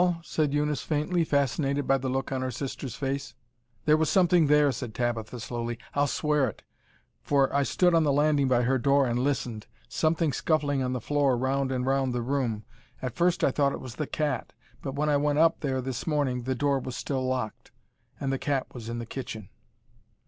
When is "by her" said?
8.47-8.79